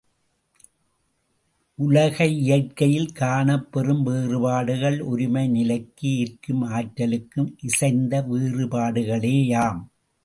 உலகியற்கையில் 1.79 3.11
காணப் 3.11 3.67
பெறும் 3.71 4.03
வேறுபாடுகள் 4.03 4.99
ஒருமை 5.01 5.47
நிலைக்கு 5.47 6.09
ஈர்க்கும் 6.17 6.63
ஆற்றலுக்கு 6.71 7.43
இசைந்த 7.61 8.23
வேறுபாடுகளேயாம். 8.31 9.81